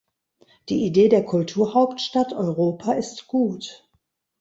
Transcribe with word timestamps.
Die 0.69 0.83
Idee 0.85 1.09
der 1.09 1.23
Kulturhauptstadt 1.23 2.33
Europa 2.33 2.93
ist 2.93 3.27
gut. 3.27 3.87